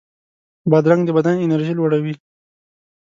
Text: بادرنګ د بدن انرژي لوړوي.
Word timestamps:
بادرنګ 0.69 1.01
د 1.05 1.09
بدن 1.17 1.35
انرژي 1.45 1.73
لوړوي. 1.75 2.13